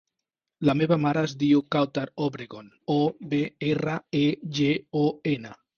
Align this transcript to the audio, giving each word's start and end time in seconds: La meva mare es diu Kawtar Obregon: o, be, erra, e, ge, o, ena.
La 0.69 0.73
meva 0.79 0.97
mare 1.03 1.23
es 1.29 1.35
diu 1.43 1.61
Kawtar 1.75 2.07
Obregon: 2.29 2.73
o, 2.97 2.99
be, 3.35 3.45
erra, 3.71 4.03
e, 4.25 4.27
ge, 4.61 4.77
o, 5.07 5.11
ena. 5.39 5.59